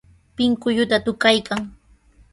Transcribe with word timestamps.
Pinkulluta 0.35 0.97
tukaykan. 1.05 1.61